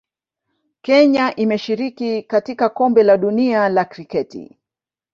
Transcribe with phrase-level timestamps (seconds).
[0.81, 4.57] Kenya imeshiriki katika Kombe la Dunia la Kriketi